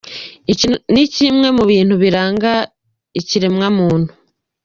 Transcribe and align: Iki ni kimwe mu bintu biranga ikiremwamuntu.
Iki 0.51 0.65
ni 0.93 1.03
kimwe 1.13 1.47
mu 1.57 1.63
bintu 1.71 1.93
biranga 2.01 2.51
ikiremwamuntu. 3.19 4.11